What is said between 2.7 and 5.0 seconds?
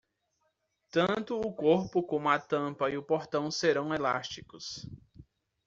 e o portão serão elásticos.